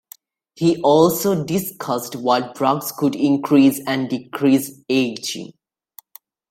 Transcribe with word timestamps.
He 0.55 0.81
also 0.81 1.43
discussed 1.43 2.15
what 2.15 2.55
drugs 2.55 2.91
could 2.91 3.15
increase 3.15 3.79
and 3.85 4.09
decrease 4.09 4.71
ageing. 4.89 5.51